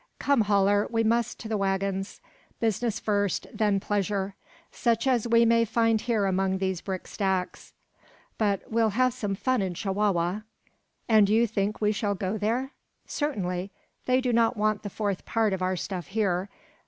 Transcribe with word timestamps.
"Come, 0.17 0.41
Haller! 0.41 0.87
we 0.89 1.03
must 1.03 1.39
to 1.41 1.47
the 1.47 1.57
waggons. 1.59 2.21
Business 2.59 2.99
first, 2.99 3.45
then 3.53 3.79
pleasure; 3.79 4.33
such 4.71 5.05
as 5.05 5.27
we 5.27 5.45
may 5.45 5.63
find 5.63 6.01
here 6.01 6.25
among 6.25 6.57
these 6.57 6.81
brick 6.81 7.05
stacks. 7.05 7.73
But 8.39 8.61
we'll 8.71 8.89
have 8.97 9.13
some 9.13 9.35
fun 9.35 9.61
in 9.61 9.75
Chihuahua." 9.75 10.41
"And 11.07 11.29
you 11.29 11.45
think 11.45 11.81
we 11.81 11.91
shall 11.91 12.15
go 12.15 12.35
there?" 12.35 12.71
"Certainly. 13.05 13.69
They 14.07 14.21
do 14.21 14.33
not 14.33 14.57
want 14.57 14.81
the 14.81 14.89
fourth 14.89 15.23
part 15.23 15.53
of 15.53 15.61
our 15.61 15.75
stuff 15.75 16.07
here. 16.07 16.49